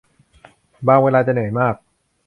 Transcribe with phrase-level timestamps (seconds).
[0.87, 1.75] บางเวลาจะเหนื่อยมาก